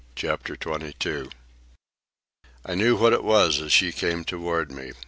[0.15, 1.29] CHAPTER XXII
[2.65, 4.93] I knew what it was as she came toward me.